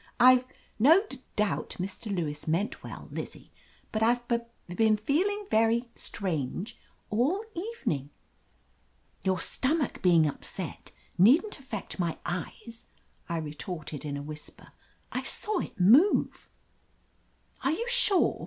[0.19, 0.45] "I've—
[0.89, 2.11] no— d doubt Mr.
[2.11, 3.51] Lewis meant Iwell, Lizzie,
[3.91, 4.39] but IVe b
[4.73, 6.75] been feeling very strange
[7.11, 8.09] all evening."
[9.23, 12.87] "Your stomach being upset needn't affect my eyes,"
[13.29, 14.71] I retorted in a whisper.
[15.11, 16.49] "I saw it move."
[17.63, 18.39] "Are you sure